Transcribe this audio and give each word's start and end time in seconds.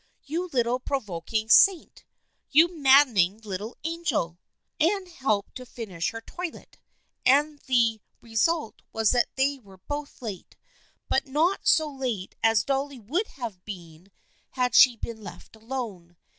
You 0.23 0.47
little 0.51 0.79
provoking 0.79 1.47
saint! 1.47 2.05
You 2.49 2.75
maddening 2.75 3.37
little 3.41 3.77
angel!" 3.83 4.39
Anne 4.79 5.05
helped 5.05 5.59
her 5.59 5.63
to 5.65 5.71
finish 5.71 6.09
her 6.09 6.21
toilet, 6.21 6.79
and 7.23 7.59
the 7.67 8.01
re 8.19 8.35
sult 8.35 8.81
was 8.91 9.11
that 9.11 9.29
they 9.35 9.59
were 9.59 9.77
both 9.77 10.19
late, 10.19 10.55
but 11.07 11.27
not 11.27 11.67
so 11.67 11.87
late 11.87 12.33
as 12.41 12.63
Dolly 12.63 12.97
would 12.97 13.27
have 13.27 13.63
been 13.63 14.11
had 14.53 14.73
she 14.73 14.95
been 14.95 15.21
left 15.23 15.55
alone. 15.55 16.17